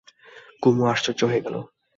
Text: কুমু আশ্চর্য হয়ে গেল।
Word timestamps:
কুমু 0.63 0.83
আশ্চর্য 0.85 1.21
হয়ে 1.29 1.43
গেল। 1.45 1.55